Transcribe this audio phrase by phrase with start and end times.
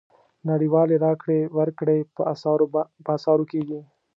[0.49, 1.97] نړیوالې راکړې ورکړې
[3.05, 3.79] په اسعارو کېږي.